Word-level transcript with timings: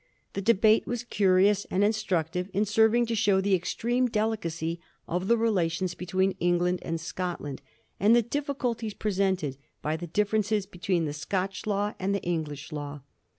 The 0.33 0.41
debate 0.41 0.87
was 0.87 1.03
curious 1.03 1.65
and 1.69 1.83
instructive, 1.83 2.49
in 2.53 2.65
serving 2.65 3.05
to 3.05 3.13
show 3.15 3.39
the 3.39 3.53
extreme 3.53 4.07
delicacy 4.07 4.79
of 5.07 5.27
the 5.27 5.37
relations 5.37 5.93
be 5.93 6.07
tween 6.07 6.31
England 6.39 6.79
and 6.81 6.99
Scotland, 6.99 7.61
and 7.99 8.15
the 8.15 8.23
difficulties 8.23 8.95
pre 8.95 9.11
sented 9.11 9.57
by 9.83 9.95
the 9.97 10.07
differences 10.07 10.65
between 10.65 11.05
the 11.05 11.13
Scotch 11.13 11.67
law 11.67 11.93
and 11.99 12.15
the 12.15 12.23
English 12.23 12.71
law. 12.71 13.01